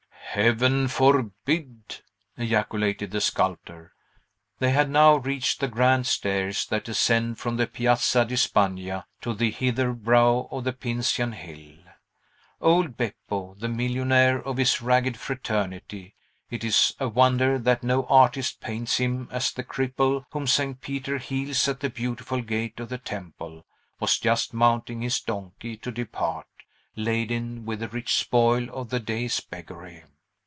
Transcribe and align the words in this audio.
"Heaven 0.33 0.87
forbid!" 0.87 1.97
ejaculated 2.37 3.11
the 3.11 3.19
sculptor. 3.19 3.91
They 4.59 4.69
had 4.71 4.89
now 4.89 5.17
reached 5.17 5.59
the 5.59 5.67
grand 5.67 6.07
stairs 6.07 6.65
that 6.67 6.87
ascend 6.87 7.37
from 7.37 7.57
the 7.57 7.67
Piazza 7.67 8.23
di 8.23 8.35
Spagna 8.37 9.03
to 9.19 9.33
the 9.33 9.51
hither 9.51 9.91
brow 9.91 10.47
of 10.49 10.63
the 10.63 10.71
Pincian 10.71 11.33
Hill. 11.33 11.79
Old 12.61 12.95
Beppo, 12.95 13.55
the 13.59 13.67
millionnaire 13.67 14.41
of 14.41 14.55
his 14.55 14.81
ragged 14.81 15.17
fraternity, 15.17 16.15
it 16.49 16.63
is 16.63 16.95
a 16.97 17.09
wonder 17.09 17.59
that 17.59 17.83
no 17.83 18.05
artist 18.05 18.61
paints 18.61 18.95
him 18.99 19.27
as 19.33 19.51
the 19.51 19.65
cripple 19.65 20.23
whom 20.31 20.47
St. 20.47 20.79
Peter 20.79 21.17
heals 21.17 21.67
at 21.67 21.81
the 21.81 21.89
Beautiful 21.89 22.39
Gate 22.41 22.79
of 22.79 22.87
the 22.87 22.97
Temple, 22.97 23.65
was 23.99 24.17
just 24.17 24.53
mounting 24.53 25.01
his 25.01 25.19
donkey 25.19 25.75
to 25.75 25.91
depart, 25.91 26.47
laden 26.95 27.65
with 27.65 27.81
the 27.81 27.89
rich 27.89 28.13
spoil 28.15 28.69
of 28.69 28.89
the 28.91 28.99
day's 29.01 29.37
beggary. 29.41 30.05